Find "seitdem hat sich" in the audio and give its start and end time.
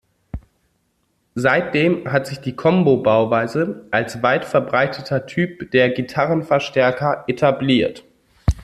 1.35-2.39